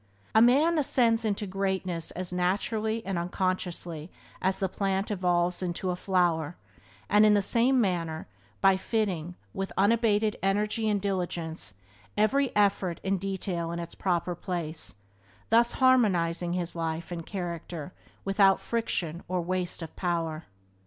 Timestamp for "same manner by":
7.43-8.77